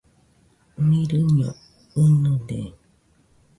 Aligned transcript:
Mirɨño 0.87 1.49
ɨnɨde. 2.03 2.59